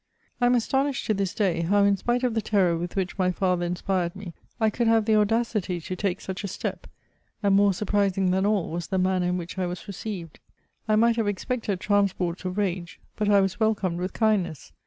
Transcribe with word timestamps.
I 0.41 0.47
am 0.47 0.55
astonished 0.55 1.05
to 1.05 1.13
this 1.13 1.35
day, 1.35 1.61
how, 1.61 1.83
in 1.83 1.95
spite 1.95 2.23
of 2.23 2.33
the 2.33 2.41
terror 2.41 2.75
with 2.75 2.95
which 2.95 3.19
my 3.19 3.29
fa^er 3.29 3.61
inspired 3.63 4.15
me, 4.15 4.33
I 4.59 4.71
oculd 4.71 4.87
have 4.87 5.05
the 5.05 5.13
audacity 5.13 5.79
to 5.79 5.95
tidce 5.95 6.21
such 6.21 6.43
a 6.43 6.47
step 6.47 6.87
4 7.41 7.49
and, 7.49 7.55
more 7.55 7.71
surprising 7.71 8.31
than 8.31 8.43
all 8.47 8.71
was 8.71 8.87
the 8.87 8.97
manner 8.97 9.27
in 9.27 9.37
which 9.37 9.59
I 9.59 9.67
was 9.67 9.87
received. 9.87 10.39
I 10.87 10.95
might 10.95 11.17
have 11.17 11.27
expected 11.27 11.79
transports 11.81 12.43
of 12.45 12.55
fage, 12.55 12.95
but 13.15 13.29
I 13.29 13.41
was 13.41 13.59
welcomed 13.59 13.99
with 13.99 14.13
kindness. 14.13 14.73